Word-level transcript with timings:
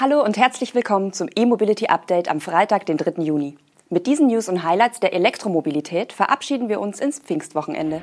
Hallo 0.00 0.22
und 0.22 0.36
herzlich 0.36 0.76
willkommen 0.76 1.12
zum 1.12 1.28
E-Mobility 1.34 1.88
Update 1.88 2.28
am 2.28 2.40
Freitag, 2.40 2.86
den 2.86 2.98
3. 2.98 3.20
Juni. 3.20 3.56
Mit 3.90 4.06
diesen 4.06 4.28
News 4.28 4.48
und 4.48 4.62
Highlights 4.62 5.00
der 5.00 5.12
Elektromobilität 5.12 6.12
verabschieden 6.12 6.68
wir 6.68 6.78
uns 6.80 7.00
ins 7.00 7.18
Pfingstwochenende. 7.18 8.00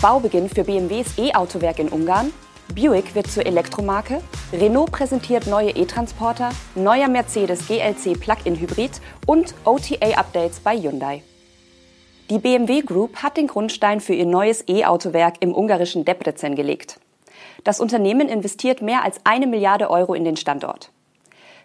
Baubeginn 0.00 0.48
für 0.48 0.64
BMWs 0.64 1.18
E-Autowerk 1.18 1.78
in 1.78 1.90
Ungarn. 1.90 2.32
Buick 2.74 3.14
wird 3.14 3.26
zur 3.26 3.44
Elektromarke. 3.44 4.22
Renault 4.50 4.90
präsentiert 4.92 5.46
neue 5.46 5.72
E-Transporter. 5.72 6.48
Neuer 6.74 7.08
Mercedes 7.08 7.68
GLC 7.68 8.18
Plug-in 8.18 8.58
Hybrid 8.58 9.02
und 9.26 9.54
OTA-Updates 9.66 10.60
bei 10.60 10.78
Hyundai. 10.78 11.22
Die 12.30 12.38
BMW 12.38 12.80
Group 12.80 13.16
hat 13.16 13.36
den 13.36 13.46
Grundstein 13.46 14.00
für 14.00 14.14
ihr 14.14 14.24
neues 14.24 14.64
E-Autowerk 14.66 15.34
im 15.40 15.54
ungarischen 15.54 16.06
Debrecen 16.06 16.54
gelegt. 16.54 16.98
Das 17.64 17.80
Unternehmen 17.80 18.28
investiert 18.28 18.82
mehr 18.82 19.04
als 19.04 19.20
eine 19.24 19.46
Milliarde 19.46 19.90
Euro 19.90 20.14
in 20.14 20.24
den 20.24 20.36
Standort. 20.36 20.90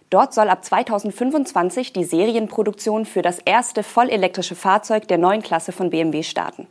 Dort 0.10 0.34
soll 0.34 0.50
ab 0.50 0.64
2025 0.64 1.94
die 1.94 2.04
Serienproduktion 2.04 3.06
für 3.06 3.22
das 3.22 3.40
erste 3.40 3.82
vollelektrische 3.84 4.56
Fahrzeug 4.56 5.08
der 5.08 5.18
neuen 5.18 5.42
Klasse 5.42 5.72
von 5.72 5.90
BMW 5.90 6.24
starten. 6.24 6.68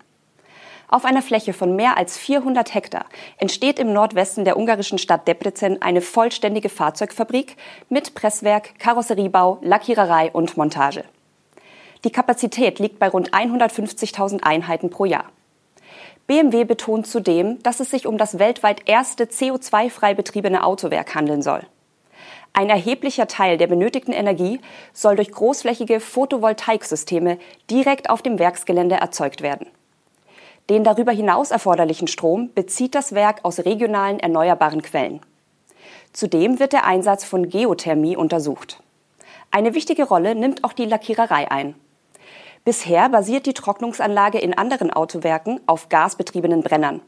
Auf 0.89 1.05
einer 1.05 1.23
Fläche 1.23 1.53
von 1.53 1.75
mehr 1.75 1.97
als 1.97 2.17
400 2.19 2.73
Hektar 2.75 3.07
entsteht 3.39 3.79
im 3.79 3.93
Nordwesten 3.93 4.45
der 4.45 4.57
ungarischen 4.57 4.99
Stadt 4.99 5.27
Debrecen 5.27 5.83
eine 5.83 6.01
vollständige 6.01 6.69
Fahrzeugfabrik 6.69 7.57
mit 7.89 8.15
Presswerk, 8.15 8.79
Karosseriebau, 8.79 9.59
Lackiererei 9.63 10.31
und 10.31 10.57
Montage. 10.57 11.05
Die 12.05 12.13
Kapazität 12.13 12.79
liegt 12.79 12.99
bei 12.99 13.09
rund 13.09 13.33
150.000 13.33 14.43
Einheiten 14.43 14.91
pro 14.91 15.07
Jahr. 15.07 15.25
BMW 16.27 16.65
betont 16.65 17.07
zudem, 17.07 17.63
dass 17.63 17.81
es 17.81 17.91
sich 17.91 18.07
um 18.07 18.17
das 18.17 18.39
weltweit 18.39 18.89
erste 18.89 19.25
CO2-frei 19.25 20.15
betriebene 20.15 20.65
Autowerk 20.65 21.15
handeln 21.15 21.43
soll. 21.43 21.61
Ein 22.55 22.71
erheblicher 22.71 23.27
Teil 23.27 23.59
der 23.59 23.67
benötigten 23.67 24.13
Energie 24.13 24.61
soll 24.93 25.17
durch 25.17 25.33
großflächige 25.33 26.01
Photovoltaiksysteme 26.01 27.39
direkt 27.69 28.09
auf 28.09 28.23
dem 28.23 28.39
Werksgelände 28.39 28.95
erzeugt 28.95 29.43
werden. 29.43 29.67
Den 30.71 30.83
darüber 30.83 31.13
hinaus 31.13 31.51
erforderlichen 31.51 32.09
Strom 32.09 32.51
bezieht 32.55 32.95
das 32.95 33.13
Werk 33.13 33.45
aus 33.45 33.59
regionalen 33.59 34.19
erneuerbaren 34.19 34.81
Quellen. 34.81 35.21
Zudem 36.15 36.59
wird 36.59 36.73
der 36.73 36.87
Einsatz 36.87 37.25
von 37.25 37.51
Geothermie 37.51 38.17
untersucht. 38.17 38.83
Eine 39.51 39.75
wichtige 39.75 40.05
Rolle 40.05 40.35
nimmt 40.35 40.65
auch 40.65 40.73
die 40.73 40.87
Lackiererei 40.87 41.51
ein. 41.51 41.75
Bisher 42.65 43.11
basiert 43.11 43.45
die 43.45 43.53
Trocknungsanlage 43.53 44.39
in 44.39 44.57
anderen 44.57 44.91
Autowerken 44.91 45.61
auf 45.67 45.91
gasbetriebenen 45.91 46.63
Brennern. 46.63 47.03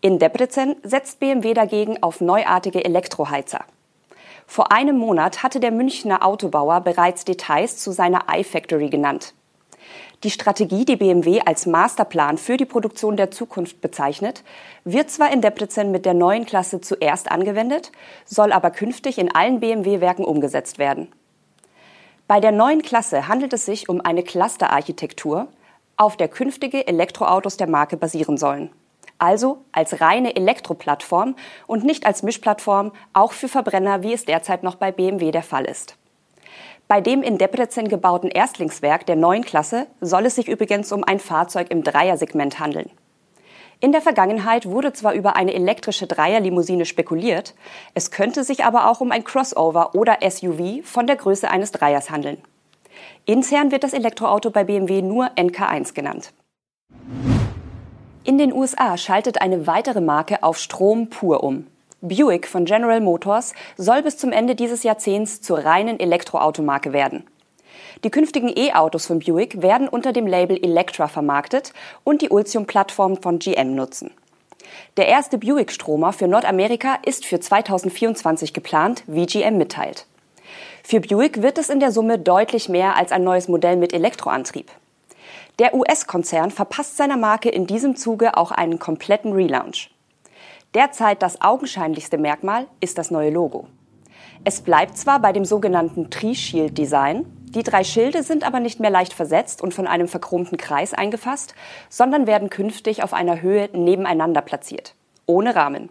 In 0.00 0.18
Debrecen 0.18 0.76
setzt 0.82 1.20
BMW 1.20 1.52
dagegen 1.52 2.02
auf 2.02 2.22
neuartige 2.22 2.82
Elektroheizer. 2.82 3.64
Vor 4.46 4.72
einem 4.72 4.96
Monat 4.96 5.42
hatte 5.42 5.60
der 5.60 5.70
Münchner 5.70 6.24
Autobauer 6.24 6.80
bereits 6.80 7.26
Details 7.26 7.76
zu 7.76 7.92
seiner 7.92 8.24
iFactory 8.32 8.88
genannt. 8.88 9.34
Die 10.24 10.30
Strategie, 10.30 10.86
die 10.86 10.96
BMW 10.96 11.40
als 11.44 11.66
Masterplan 11.66 12.38
für 12.38 12.56
die 12.56 12.64
Produktion 12.64 13.18
der 13.18 13.30
Zukunft 13.30 13.82
bezeichnet, 13.82 14.44
wird 14.84 15.10
zwar 15.10 15.30
in 15.30 15.42
Debrecen 15.42 15.90
mit 15.90 16.06
der 16.06 16.14
neuen 16.14 16.46
Klasse 16.46 16.80
zuerst 16.80 17.30
angewendet, 17.30 17.92
soll 18.24 18.50
aber 18.50 18.70
künftig 18.70 19.18
in 19.18 19.34
allen 19.34 19.60
BMW-Werken 19.60 20.24
umgesetzt 20.24 20.78
werden. 20.78 21.12
Bei 22.28 22.40
der 22.40 22.50
neuen 22.50 22.82
Klasse 22.82 23.28
handelt 23.28 23.52
es 23.52 23.66
sich 23.66 23.88
um 23.88 24.00
eine 24.00 24.24
Clusterarchitektur, 24.24 25.46
auf 25.96 26.16
der 26.16 26.26
künftige 26.26 26.84
Elektroautos 26.88 27.56
der 27.56 27.68
Marke 27.68 27.96
basieren 27.96 28.36
sollen. 28.36 28.70
Also 29.18 29.58
als 29.70 30.00
reine 30.00 30.34
Elektroplattform 30.34 31.36
und 31.68 31.84
nicht 31.84 32.04
als 32.04 32.24
Mischplattform, 32.24 32.90
auch 33.12 33.32
für 33.32 33.46
Verbrenner, 33.46 34.02
wie 34.02 34.12
es 34.12 34.24
derzeit 34.24 34.64
noch 34.64 34.74
bei 34.74 34.90
BMW 34.90 35.30
der 35.30 35.44
Fall 35.44 35.64
ist. 35.66 35.96
Bei 36.88 37.00
dem 37.00 37.22
in 37.22 37.38
Debrecen 37.38 37.88
gebauten 37.88 38.30
Erstlingswerk 38.30 39.06
der 39.06 39.16
neuen 39.16 39.44
Klasse 39.44 39.86
soll 40.00 40.26
es 40.26 40.34
sich 40.34 40.48
übrigens 40.48 40.90
um 40.90 41.04
ein 41.04 41.20
Fahrzeug 41.20 41.70
im 41.70 41.84
Dreiersegment 41.84 42.58
handeln. 42.58 42.90
In 43.78 43.92
der 43.92 44.00
Vergangenheit 44.00 44.64
wurde 44.66 44.94
zwar 44.94 45.12
über 45.12 45.36
eine 45.36 45.52
elektrische 45.52 46.06
Dreierlimousine 46.06 46.86
spekuliert, 46.86 47.54
es 47.92 48.10
könnte 48.10 48.42
sich 48.42 48.64
aber 48.64 48.90
auch 48.90 49.02
um 49.02 49.12
ein 49.12 49.22
Crossover 49.22 49.94
oder 49.94 50.18
SUV 50.28 50.82
von 50.82 51.06
der 51.06 51.16
Größe 51.16 51.50
eines 51.50 51.72
Dreiers 51.72 52.10
handeln. 52.10 52.38
Intern 53.26 53.70
wird 53.72 53.84
das 53.84 53.92
Elektroauto 53.92 54.50
bei 54.50 54.64
BMW 54.64 55.02
nur 55.02 55.26
NK1 55.36 55.92
genannt. 55.92 56.32
In 58.24 58.38
den 58.38 58.52
USA 58.52 58.96
schaltet 58.96 59.42
eine 59.42 59.66
weitere 59.66 60.00
Marke 60.00 60.42
auf 60.42 60.58
Strom 60.58 61.10
pur 61.10 61.44
um. 61.44 61.66
Buick 62.00 62.48
von 62.48 62.64
General 62.64 63.00
Motors 63.00 63.52
soll 63.76 64.02
bis 64.02 64.16
zum 64.16 64.32
Ende 64.32 64.54
dieses 64.54 64.84
Jahrzehnts 64.84 65.42
zur 65.42 65.58
reinen 65.58 66.00
Elektroautomarke 66.00 66.92
werden. 66.92 67.24
Die 68.04 68.10
künftigen 68.10 68.48
E-Autos 68.54 69.06
von 69.06 69.20
Buick 69.20 69.62
werden 69.62 69.88
unter 69.88 70.12
dem 70.12 70.26
Label 70.26 70.62
Electra 70.62 71.08
vermarktet 71.08 71.72
und 72.04 72.22
die 72.22 72.28
Ultium-Plattform 72.28 73.22
von 73.22 73.38
GM 73.38 73.74
nutzen. 73.74 74.10
Der 74.96 75.08
erste 75.08 75.38
Buick-Stromer 75.38 76.12
für 76.12 76.28
Nordamerika 76.28 76.98
ist 77.04 77.24
für 77.24 77.40
2024 77.40 78.52
geplant, 78.52 79.04
wie 79.06 79.26
GM 79.26 79.58
mitteilt. 79.58 80.06
Für 80.82 81.00
Buick 81.00 81.42
wird 81.42 81.58
es 81.58 81.68
in 81.68 81.80
der 81.80 81.92
Summe 81.92 82.18
deutlich 82.18 82.68
mehr 82.68 82.96
als 82.96 83.12
ein 83.12 83.24
neues 83.24 83.48
Modell 83.48 83.76
mit 83.76 83.92
Elektroantrieb. 83.92 84.70
Der 85.58 85.74
US-Konzern 85.74 86.50
verpasst 86.50 86.96
seiner 86.96 87.16
Marke 87.16 87.48
in 87.48 87.66
diesem 87.66 87.96
Zuge 87.96 88.36
auch 88.36 88.50
einen 88.50 88.78
kompletten 88.78 89.32
Relaunch. 89.32 89.90
Derzeit 90.74 91.22
das 91.22 91.40
augenscheinlichste 91.40 92.18
Merkmal 92.18 92.66
ist 92.80 92.98
das 92.98 93.10
neue 93.10 93.30
Logo. 93.30 93.66
Es 94.44 94.60
bleibt 94.60 94.98
zwar 94.98 95.20
bei 95.20 95.32
dem 95.32 95.44
sogenannten 95.44 96.10
Tree-Shield-Design, 96.10 97.24
die 97.48 97.62
drei 97.62 97.84
Schilde 97.84 98.22
sind 98.22 98.44
aber 98.44 98.60
nicht 98.60 98.80
mehr 98.80 98.90
leicht 98.90 99.14
versetzt 99.14 99.62
und 99.62 99.72
von 99.72 99.86
einem 99.86 100.08
verchromten 100.08 100.58
Kreis 100.58 100.92
eingefasst, 100.92 101.54
sondern 101.88 102.26
werden 102.26 102.50
künftig 102.50 103.02
auf 103.02 103.12
einer 103.12 103.40
Höhe 103.40 103.70
nebeneinander 103.72 104.42
platziert, 104.42 104.94
ohne 105.26 105.54
Rahmen. 105.54 105.88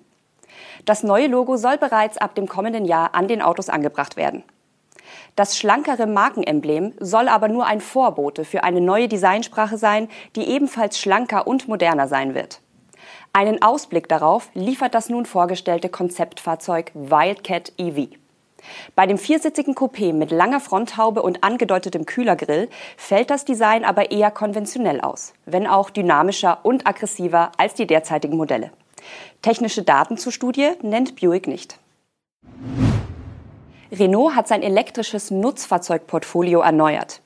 Das 0.86 1.02
neue 1.02 1.28
Logo 1.28 1.58
soll 1.58 1.78
bereits 1.78 2.18
ab 2.18 2.36
dem 2.36 2.48
kommenden 2.48 2.86
Jahr 2.86 3.16
an 3.16 3.28
den 3.28 3.42
Autos 3.42 3.70
angebracht 3.70 4.18
werden. 4.18 4.44
Das 5.36 5.58
schlankere 5.58 6.08
Markenemblem 6.08 6.94
soll 7.00 7.28
aber 7.30 7.48
nur 7.48 7.66
ein 7.66 7.82
Vorbote 7.82 8.46
für 8.46 8.64
eine 8.64 8.82
neue 8.82 9.08
Designsprache 9.08 9.78
sein, 9.78 10.10
die 10.36 10.48
ebenfalls 10.50 11.00
schlanker 11.00 11.48
und 11.48 11.68
moderner 11.68 12.08
sein 12.08 12.36
wird. 12.36 12.62
Einen 13.34 13.62
Ausblick 13.62 14.08
darauf 14.08 14.50
liefert 14.54 14.94
das 14.94 15.10
nun 15.10 15.26
vorgestellte 15.26 15.90
Konzeptfahrzeug 15.90 16.92
Wildcat 16.94 17.74
EV. 17.78 18.10
Bei 18.96 19.06
dem 19.06 19.18
viersitzigen 19.18 19.76
Coupé 19.76 20.14
mit 20.14 20.32
langer 20.32 20.60
Fronthaube 20.60 21.22
und 21.22 21.44
angedeutetem 21.44 22.06
Kühlergrill 22.06 22.70
fällt 22.98 23.30
das 23.30 23.46
Design 23.46 23.84
aber 23.84 24.12
eher 24.12 24.32
konventionell 24.32 25.02
aus, 25.02 25.34
wenn 25.46 25.68
auch 25.68 25.90
dynamischer 25.90 26.60
und 26.64 26.88
aggressiver 26.88 27.52
als 27.58 27.74
die 27.74 27.88
derzeitigen 27.88 28.38
Modelle. 28.38 28.72
Technische 29.42 29.84
Daten 29.84 30.18
zur 30.18 30.32
Studie 30.32 30.72
nennt 30.82 31.20
Buick 31.20 31.48
nicht. 31.48 31.80
Renault 33.92 34.36
hat 34.36 34.48
sein 34.48 34.64
elektrisches 34.64 35.32
Nutzfahrzeugportfolio 35.32 36.62
erneuert. 36.62 37.22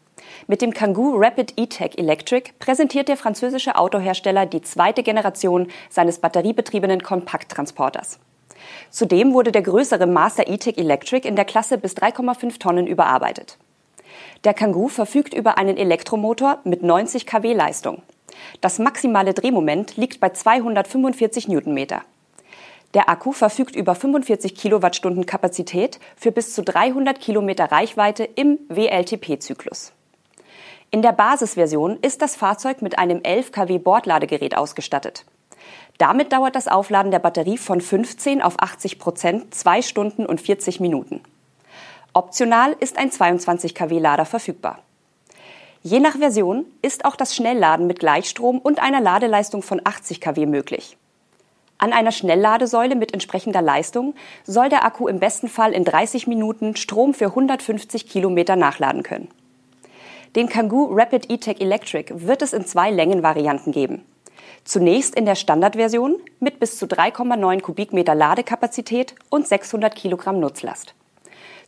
Mit 0.47 0.61
dem 0.61 0.73
Kangoo 0.73 1.16
Rapid 1.16 1.53
E-Tech 1.57 1.97
Electric 1.97 2.51
präsentiert 2.59 3.07
der 3.07 3.17
französische 3.17 3.75
Autohersteller 3.75 4.45
die 4.45 4.61
zweite 4.61 5.03
Generation 5.03 5.67
seines 5.89 6.19
batteriebetriebenen 6.19 7.01
Kompakttransporters. 7.01 8.19
Zudem 8.90 9.34
wurde 9.34 9.52
der 9.52 9.62
größere 9.62 10.08
Master 10.08 10.47
E-Tech 10.47 10.78
Electric 10.78 11.28
in 11.28 11.36
der 11.36 11.46
Klasse 11.46 11.78
bis 11.78 11.96
3,5 11.96 12.59
Tonnen 12.59 12.88
überarbeitet. 12.88 13.58
Der 14.44 14.53
Kangoo 14.53 14.88
verfügt 14.88 15.34
über 15.34 15.58
einen 15.58 15.78
Elektromotor 15.78 16.59
mit 16.64 16.84
90 16.84 17.25
kW 17.25 17.53
Leistung. 17.53 18.02
Das 18.62 18.80
maximale 18.80 19.34
Drehmoment 19.34 19.97
liegt 19.97 20.20
bei 20.20 20.30
245 20.30 21.47
Newtonmeter. 21.47 22.02
Der 22.94 23.08
Akku 23.08 23.34
verfügt 23.34 23.75
über 23.75 23.94
45 23.94 24.56
Kilowattstunden 24.56 25.26
Kapazität 25.26 26.00
für 26.16 26.32
bis 26.32 26.55
zu 26.55 26.64
300 26.64 27.20
Kilometer 27.20 27.72
Reichweite 27.72 28.23
im 28.23 28.58
WLTP-Zyklus. 28.67 29.91
In 30.90 31.03
der 31.03 31.12
Basisversion 31.12 32.00
ist 32.02 32.23
das 32.23 32.35
Fahrzeug 32.35 32.82
mit 32.82 32.97
einem 32.97 33.22
11 33.22 33.52
kW 33.52 33.78
Bordladegerät 33.78 34.58
ausgestattet. 34.58 35.23
Damit 35.99 36.31
dauert 36.31 36.55
das 36.55 36.69
Aufladen 36.69 37.11
der 37.11 37.19
Batterie 37.19 37.57
von 37.57 37.81
15 37.81 38.41
auf 38.41 38.55
80 38.57 38.99
Prozent 38.99 39.53
zwei 39.53 39.81
Stunden 39.81 40.25
und 40.25 40.40
40 40.40 40.79
Minuten. 40.79 41.19
Optional 42.13 42.73
ist 42.79 42.97
ein 42.97 43.11
22 43.11 43.75
kW 43.75 43.99
Lader 43.99 44.23
verfügbar. 44.23 44.79
Je 45.84 45.99
nach 45.99 46.17
Version 46.17 46.66
ist 46.81 47.03
auch 47.03 47.17
das 47.17 47.35
Schnellladen 47.35 47.85
mit 47.85 47.99
Gleichstrom 47.99 48.59
und 48.59 48.79
einer 48.79 49.01
Ladeleistung 49.01 49.61
von 49.61 49.81
80 49.84 50.22
kW 50.22 50.46
möglich. 50.46 50.97
An 51.79 51.91
einer 51.91 52.13
Schnellladesäule 52.13 52.95
mit 52.95 53.13
entsprechender 53.13 53.61
Leistung 53.61 54.16
soll 54.45 54.69
der 54.69 54.85
Akku 54.85 55.09
im 55.09 55.19
besten 55.19 55.49
Fall 55.49 55.73
in 55.73 55.84
30 55.84 56.28
Minuten 56.28 56.78
Strom 56.78 57.13
für 57.13 57.28
150 57.28 58.07
Kilometer 58.07 58.55
nachladen 58.55 59.03
können. 59.03 59.28
Den 60.37 60.47
Kangoo 60.47 60.93
Rapid 60.93 61.29
E-Tech 61.29 61.59
Electric 61.59 62.13
wird 62.25 62.41
es 62.41 62.53
in 62.53 62.66
zwei 62.66 62.90
Längenvarianten 62.90 63.73
geben. 63.73 64.05
Zunächst 64.63 65.16
in 65.16 65.25
der 65.25 65.35
Standardversion 65.35 66.17
mit 66.40 66.59
bis 66.59 66.78
zu 66.78 66.85
3,9 66.85 67.61
Kubikmeter 67.61 68.16
Ladekapazität 68.16 69.16
und 69.29 69.47
600 69.47 69.96
Kilogramm 69.96 70.40
Nutzlast. 70.40 70.93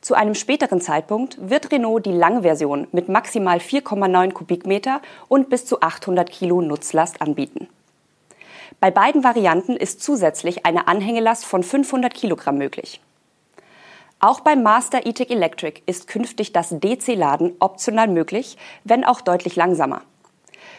Zu 0.01 0.15
einem 0.15 0.33
späteren 0.33 0.81
Zeitpunkt 0.81 1.37
wird 1.39 1.71
Renault 1.71 2.05
die 2.05 2.11
lange 2.11 2.41
Version 2.41 2.87
mit 2.91 3.07
maximal 3.07 3.59
4,9 3.59 4.31
Kubikmeter 4.31 5.01
und 5.27 5.49
bis 5.49 5.65
zu 5.65 5.81
800 5.81 6.29
Kilo 6.29 6.61
Nutzlast 6.61 7.21
anbieten. 7.21 7.67
Bei 8.79 8.89
beiden 8.89 9.23
Varianten 9.23 9.75
ist 9.75 10.01
zusätzlich 10.01 10.65
eine 10.65 10.87
Anhängelast 10.87 11.45
von 11.45 11.61
500 11.61 12.13
Kilogramm 12.13 12.57
möglich. 12.57 12.99
Auch 14.19 14.39
beim 14.39 14.63
Master 14.63 15.05
E-Tech 15.05 15.29
Electric 15.29 15.81
ist 15.85 16.07
künftig 16.07 16.51
das 16.51 16.69
DC-Laden 16.69 17.53
optional 17.59 18.07
möglich, 18.07 18.57
wenn 18.83 19.03
auch 19.03 19.21
deutlich 19.21 19.55
langsamer. 19.55 20.01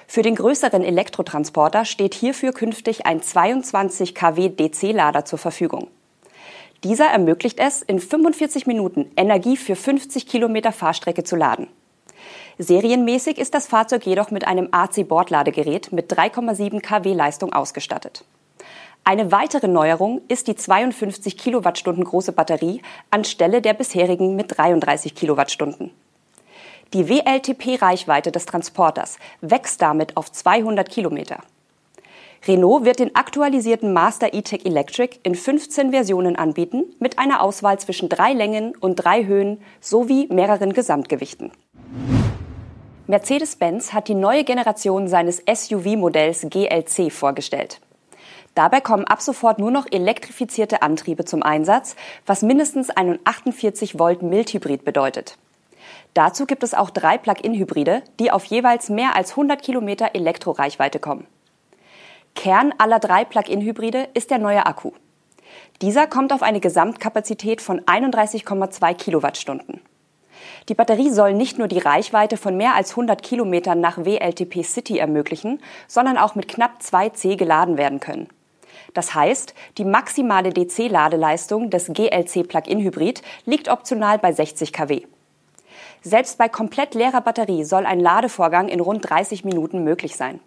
Für 0.06 0.22
den 0.22 0.34
größeren 0.34 0.82
Elektrotransporter 0.84 1.84
steht 1.84 2.14
hierfür 2.14 2.52
künftig 2.52 3.06
ein 3.06 3.22
22 3.22 4.14
kW 4.14 4.48
DC-Lader 4.50 5.24
zur 5.24 5.38
Verfügung. 5.38 5.88
Dieser 6.84 7.06
ermöglicht 7.06 7.60
es, 7.60 7.80
in 7.82 8.00
45 8.00 8.66
Minuten 8.66 9.10
Energie 9.16 9.56
für 9.56 9.76
50 9.76 10.26
Kilometer 10.26 10.72
Fahrstrecke 10.72 11.22
zu 11.22 11.36
laden. 11.36 11.68
Serienmäßig 12.58 13.38
ist 13.38 13.54
das 13.54 13.66
Fahrzeug 13.66 14.04
jedoch 14.04 14.30
mit 14.30 14.46
einem 14.46 14.68
AC-Bordladegerät 14.72 15.92
mit 15.92 16.12
3,7 16.12 16.80
kW 16.80 17.14
Leistung 17.14 17.52
ausgestattet. 17.52 18.24
Eine 19.04 19.32
weitere 19.32 19.68
Neuerung 19.68 20.20
ist 20.28 20.46
die 20.46 20.54
52 20.54 21.36
Kilowattstunden 21.36 22.04
große 22.04 22.32
Batterie 22.32 22.82
anstelle 23.10 23.60
der 23.60 23.74
bisherigen 23.74 24.36
mit 24.36 24.56
33 24.58 25.14
Kilowattstunden. 25.14 25.90
Die 26.94 27.08
WLTP-Reichweite 27.08 28.30
des 28.32 28.44
Transporters 28.44 29.16
wächst 29.40 29.80
damit 29.80 30.18
auf 30.18 30.30
200 30.30 30.90
Kilometer. 30.90 31.38
Renault 32.46 32.84
wird 32.84 32.98
den 32.98 33.16
aktualisierten 33.16 33.94
Master 33.94 34.34
E-Tech 34.34 34.66
Electric 34.66 35.18
in 35.22 35.34
15 35.34 35.92
Versionen 35.92 36.36
anbieten, 36.36 36.84
mit 36.98 37.18
einer 37.18 37.40
Auswahl 37.40 37.80
zwischen 37.80 38.10
drei 38.10 38.34
Längen 38.34 38.76
und 38.76 38.96
drei 38.96 39.24
Höhen 39.24 39.62
sowie 39.80 40.26
mehreren 40.30 40.74
Gesamtgewichten. 40.74 41.50
Mercedes-Benz 43.06 43.94
hat 43.94 44.08
die 44.08 44.14
neue 44.14 44.44
Generation 44.44 45.08
seines 45.08 45.42
SUV-Modells 45.50 46.46
GLC 46.50 47.10
vorgestellt. 47.10 47.80
Dabei 48.54 48.82
kommen 48.82 49.06
ab 49.06 49.22
sofort 49.22 49.58
nur 49.58 49.70
noch 49.70 49.86
elektrifizierte 49.90 50.82
Antriebe 50.82 51.24
zum 51.24 51.42
Einsatz, 51.42 51.96
was 52.26 52.42
mindestens 52.42 52.90
einen 52.90 53.18
48 53.24 53.98
Volt 53.98 54.20
Mildhybrid 54.20 54.84
bedeutet. 54.84 55.38
Dazu 56.14 56.46
gibt 56.46 56.62
es 56.62 56.74
auch 56.74 56.90
drei 56.90 57.18
Plug-in-Hybride, 57.18 58.02
die 58.18 58.30
auf 58.30 58.44
jeweils 58.44 58.88
mehr 58.88 59.16
als 59.16 59.30
100 59.30 59.62
Kilometer 59.62 60.10
Elektroreichweite 60.14 60.98
kommen. 60.98 61.26
Kern 62.34 62.74
aller 62.78 62.98
drei 62.98 63.24
Plug-in-Hybride 63.24 64.08
ist 64.14 64.30
der 64.30 64.38
neue 64.38 64.66
Akku. 64.66 64.92
Dieser 65.80 66.06
kommt 66.06 66.32
auf 66.32 66.42
eine 66.42 66.60
Gesamtkapazität 66.60 67.60
von 67.60 67.80
31,2 67.80 68.94
Kilowattstunden. 68.94 69.80
Die 70.68 70.74
Batterie 70.74 71.10
soll 71.10 71.34
nicht 71.34 71.58
nur 71.58 71.68
die 71.68 71.78
Reichweite 71.78 72.36
von 72.36 72.56
mehr 72.56 72.74
als 72.74 72.90
100 72.90 73.22
Kilometern 73.22 73.80
nach 73.80 73.98
WLTP 73.98 74.62
City 74.64 74.98
ermöglichen, 74.98 75.60
sondern 75.88 76.18
auch 76.18 76.34
mit 76.34 76.48
knapp 76.48 76.80
2C 76.80 77.36
geladen 77.36 77.76
werden 77.76 78.00
können. 78.00 78.28
Das 78.94 79.14
heißt, 79.14 79.54
die 79.78 79.84
maximale 79.84 80.50
DC-Ladeleistung 80.50 81.70
des 81.70 81.88
GLC 81.92 82.46
Plug-in 82.46 82.80
Hybrid 82.80 83.22
liegt 83.44 83.68
optional 83.68 84.18
bei 84.18 84.32
60 84.32 84.72
kW. 84.72 85.02
Selbst 86.02 86.36
bei 86.36 86.48
komplett 86.48 86.94
leerer 86.94 87.20
Batterie 87.20 87.64
soll 87.64 87.86
ein 87.86 88.00
Ladevorgang 88.00 88.68
in 88.68 88.80
rund 88.80 89.08
30 89.08 89.44
Minuten 89.44 89.84
möglich 89.84 90.16
sein. 90.16 90.40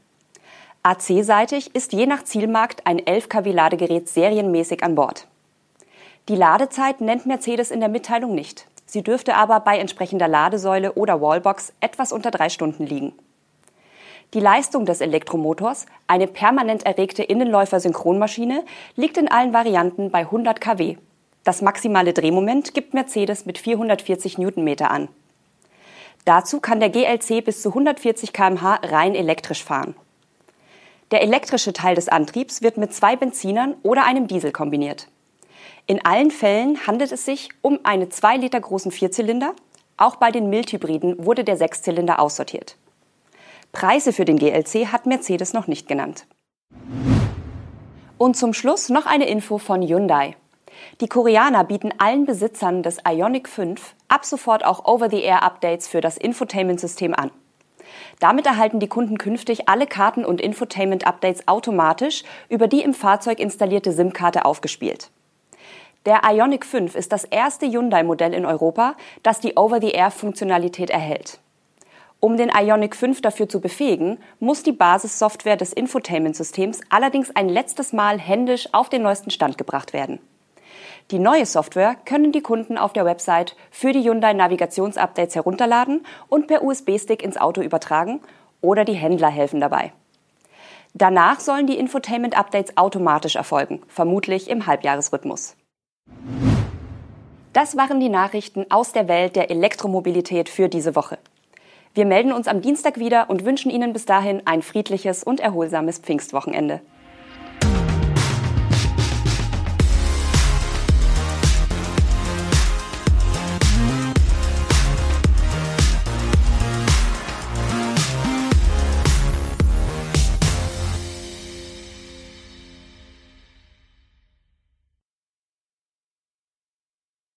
AC-seitig 0.83 1.73
ist 1.73 1.93
je 1.93 2.05
nach 2.05 2.23
Zielmarkt 2.23 2.85
ein 2.85 2.99
11 2.99 3.29
kW 3.29 3.51
Ladegerät 3.51 4.09
serienmäßig 4.09 4.83
an 4.83 4.95
Bord. 4.95 5.27
Die 6.27 6.35
Ladezeit 6.35 7.01
nennt 7.01 7.25
Mercedes 7.25 7.71
in 7.71 7.79
der 7.79 7.89
Mitteilung 7.89 8.35
nicht. 8.35 8.67
Sie 8.85 9.01
dürfte 9.01 9.35
aber 9.35 9.61
bei 9.61 9.79
entsprechender 9.79 10.27
Ladesäule 10.27 10.93
oder 10.93 11.21
Wallbox 11.21 11.73
etwas 11.79 12.11
unter 12.11 12.31
drei 12.31 12.49
Stunden 12.49 12.85
liegen. 12.85 13.13
Die 14.33 14.39
Leistung 14.39 14.85
des 14.85 15.01
Elektromotors, 15.01 15.85
eine 16.07 16.27
permanent 16.27 16.85
erregte 16.85 17.23
Innenläufer-Synchronmaschine, 17.23 18.65
liegt 18.95 19.17
in 19.17 19.31
allen 19.31 19.53
Varianten 19.53 20.11
bei 20.11 20.19
100 20.19 20.59
kW. 20.59 20.97
Das 21.43 21.61
maximale 21.61 22.11
Drehmoment 22.11 22.73
gibt 22.73 22.93
Mercedes 22.93 23.45
mit 23.45 23.57
440 23.57 24.37
Newtonmeter 24.37 24.91
an. 24.91 25.07
Dazu 26.25 26.59
kann 26.59 26.79
der 26.79 26.89
GLC 26.89 27.45
bis 27.45 27.61
zu 27.61 27.69
140 27.69 28.33
km/h 28.33 28.79
rein 28.83 29.13
elektrisch 29.13 29.63
fahren. 29.63 29.95
Der 31.11 31.21
elektrische 31.21 31.71
Teil 31.71 31.93
des 31.93 32.09
Antriebs 32.09 32.63
wird 32.63 32.77
mit 32.77 32.93
zwei 32.93 33.15
Benzinern 33.15 33.75
oder 33.83 34.05
einem 34.05 34.27
Diesel 34.27 34.51
kombiniert. 34.51 35.07
In 35.85 36.03
allen 36.03 36.31
Fällen 36.31 36.87
handelt 36.87 37.11
es 37.11 37.25
sich 37.25 37.49
um 37.61 37.79
einen 37.83 38.09
2 38.09 38.37
Liter 38.37 38.59
großen 38.59 38.91
Vierzylinder. 38.91 39.53
Auch 39.97 40.15
bei 40.15 40.31
den 40.31 40.49
Mildhybriden 40.49 41.23
wurde 41.23 41.43
der 41.43 41.57
Sechszylinder 41.57 42.19
aussortiert. 42.19 42.75
Preise 43.71 44.11
für 44.11 44.25
den 44.25 44.39
GLC 44.39 44.87
hat 44.87 45.05
Mercedes 45.05 45.53
noch 45.53 45.67
nicht 45.67 45.87
genannt. 45.87 46.25
Und 48.17 48.35
zum 48.35 48.53
Schluss 48.53 48.89
noch 48.89 49.05
eine 49.05 49.27
Info 49.27 49.59
von 49.59 49.83
Hyundai. 49.83 50.35
Die 51.01 51.07
Koreaner 51.07 51.63
bieten 51.63 51.93
allen 51.97 52.25
Besitzern 52.25 52.83
des 52.83 52.99
Ioniq 53.05 53.47
5 53.47 53.95
ab 54.07 54.25
sofort 54.25 54.65
auch 54.65 54.85
Over-the-Air-Updates 54.85 55.87
für 55.87 56.01
das 56.01 56.17
Infotainment-System 56.17 57.13
an. 57.13 57.31
Damit 58.19 58.45
erhalten 58.45 58.79
die 58.79 58.87
Kunden 58.87 59.17
künftig 59.17 59.67
alle 59.67 59.87
Karten- 59.87 60.25
und 60.25 60.41
Infotainment-Updates 60.41 61.47
automatisch 61.47 62.23
über 62.49 62.67
die 62.67 62.81
im 62.81 62.93
Fahrzeug 62.93 63.39
installierte 63.39 63.91
SIM-Karte 63.91 64.45
aufgespielt. 64.45 65.11
Der 66.05 66.21
Ioniq 66.23 66.65
5 66.65 66.95
ist 66.95 67.11
das 67.11 67.23
erste 67.23 67.65
Hyundai-Modell 67.65 68.33
in 68.33 68.45
Europa, 68.45 68.95
das 69.23 69.39
die 69.39 69.57
Over-the-Air-Funktionalität 69.57 70.91
erhält. 70.91 71.39
Um 72.19 72.37
den 72.37 72.49
Ioniq 72.49 72.95
5 72.95 73.21
dafür 73.21 73.49
zu 73.49 73.59
befähigen, 73.59 74.19
muss 74.39 74.63
die 74.63 74.71
Basissoftware 74.71 75.57
des 75.57 75.73
Infotainment-Systems 75.73 76.81
allerdings 76.89 77.35
ein 77.35 77.49
letztes 77.49 77.91
Mal 77.91 78.19
händisch 78.19 78.69
auf 78.71 78.89
den 78.89 79.01
neuesten 79.01 79.31
Stand 79.31 79.57
gebracht 79.57 79.93
werden. 79.93 80.19
Die 81.11 81.19
neue 81.19 81.45
Software 81.45 81.95
können 82.05 82.31
die 82.31 82.41
Kunden 82.41 82.79
auf 82.79 82.91
der 82.91 83.05
Website 83.05 83.55
für 83.69 83.91
die 83.91 84.01
Hyundai 84.01 84.33
Navigationsupdates 84.33 85.35
herunterladen 85.35 86.03
und 86.29 86.47
per 86.47 86.63
USB-Stick 86.63 87.21
ins 87.21 87.37
Auto 87.37 87.61
übertragen 87.61 88.21
oder 88.61 88.85
die 88.85 88.93
Händler 88.93 89.29
helfen 89.29 89.59
dabei. 89.59 89.93
Danach 90.95 91.39
sollen 91.41 91.67
die 91.67 91.77
Infotainment-Updates 91.77 92.77
automatisch 92.77 93.35
erfolgen, 93.35 93.83
vermutlich 93.87 94.49
im 94.49 94.65
Halbjahresrhythmus. 94.65 95.55
Das 97.53 97.77
waren 97.77 97.99
die 97.99 98.09
Nachrichten 98.09 98.65
aus 98.71 98.91
der 98.91 99.07
Welt 99.07 99.35
der 99.35 99.51
Elektromobilität 99.51 100.49
für 100.49 100.69
diese 100.69 100.95
Woche. 100.95 101.19
Wir 101.93 102.05
melden 102.05 102.33
uns 102.33 102.47
am 102.47 102.61
Dienstag 102.61 102.97
wieder 102.97 103.29
und 103.29 103.45
wünschen 103.45 103.69
Ihnen 103.69 103.93
bis 103.93 104.05
dahin 104.05 104.41
ein 104.45 104.63
friedliches 104.63 105.23
und 105.23 105.39
erholsames 105.39 105.99
Pfingstwochenende. 105.99 106.81